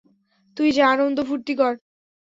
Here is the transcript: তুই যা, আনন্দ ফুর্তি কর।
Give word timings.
তুই 0.57 0.69
যা, 0.71 0.85
আনন্দ 0.91 1.17
ফুর্তি 1.27 1.53
কর। 1.55 1.73